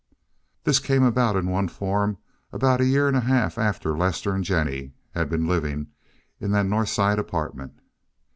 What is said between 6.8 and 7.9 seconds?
side apartment.